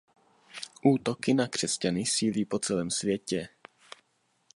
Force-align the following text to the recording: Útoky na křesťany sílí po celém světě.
Útoky 0.83 1.33
na 1.33 1.47
křesťany 1.47 2.05
sílí 2.05 2.45
po 2.45 2.59
celém 2.59 2.91
světě. 2.91 3.49